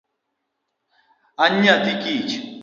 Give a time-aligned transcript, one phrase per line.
[1.43, 2.33] An nyathi kich.